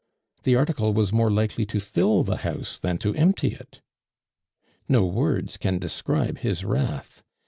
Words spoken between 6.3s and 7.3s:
his wrath.